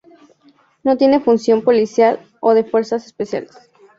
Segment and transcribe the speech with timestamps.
[0.83, 3.55] No tiene función policial o de fuerzas especiales.